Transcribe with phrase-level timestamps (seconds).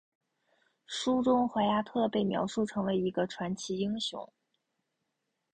[0.87, 4.33] 书中怀亚特被描述成为一个传奇英雄。